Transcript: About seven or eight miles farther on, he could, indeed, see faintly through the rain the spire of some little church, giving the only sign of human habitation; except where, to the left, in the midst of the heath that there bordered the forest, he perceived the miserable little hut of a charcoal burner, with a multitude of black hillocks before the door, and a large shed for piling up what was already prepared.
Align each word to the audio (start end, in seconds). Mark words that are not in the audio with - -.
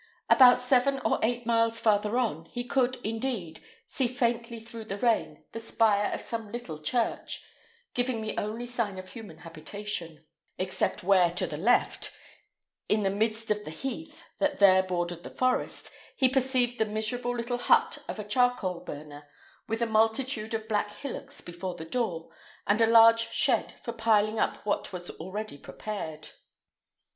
About 0.31 0.57
seven 0.57 0.97
or 1.05 1.19
eight 1.21 1.45
miles 1.45 1.79
farther 1.79 2.17
on, 2.17 2.45
he 2.45 2.63
could, 2.63 2.95
indeed, 3.03 3.63
see 3.87 4.07
faintly 4.07 4.59
through 4.59 4.85
the 4.85 4.97
rain 4.97 5.43
the 5.51 5.59
spire 5.59 6.11
of 6.11 6.21
some 6.21 6.51
little 6.51 6.79
church, 6.79 7.45
giving 7.93 8.19
the 8.19 8.35
only 8.39 8.65
sign 8.65 8.97
of 8.97 9.09
human 9.09 9.37
habitation; 9.37 10.25
except 10.57 11.03
where, 11.03 11.29
to 11.29 11.45
the 11.45 11.55
left, 11.55 12.11
in 12.89 13.03
the 13.03 13.11
midst 13.11 13.51
of 13.51 13.63
the 13.63 13.69
heath 13.69 14.23
that 14.39 14.57
there 14.57 14.81
bordered 14.81 15.21
the 15.21 15.29
forest, 15.29 15.91
he 16.15 16.27
perceived 16.27 16.79
the 16.79 16.85
miserable 16.87 17.35
little 17.35 17.59
hut 17.59 17.99
of 18.07 18.17
a 18.17 18.23
charcoal 18.23 18.79
burner, 18.79 19.29
with 19.67 19.83
a 19.83 19.85
multitude 19.85 20.55
of 20.55 20.67
black 20.67 20.89
hillocks 20.91 21.41
before 21.41 21.75
the 21.75 21.85
door, 21.85 22.31
and 22.65 22.81
a 22.81 22.87
large 22.87 23.29
shed 23.31 23.75
for 23.83 23.93
piling 23.93 24.39
up 24.39 24.65
what 24.65 24.91
was 24.91 25.11
already 25.19 25.59
prepared. 25.59 26.29